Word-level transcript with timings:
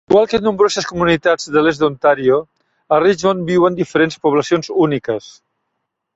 Igual 0.09 0.27
que 0.29 0.37
nombroses 0.43 0.87
comunitats 0.91 1.51
de 1.55 1.63
l'est 1.67 1.83
d'Ontario, 1.83 2.39
a 2.97 2.99
Richmond 3.05 3.45
viuen 3.53 3.79
diferents 3.83 4.19
poblacions 4.27 4.73
úniques. 4.89 5.31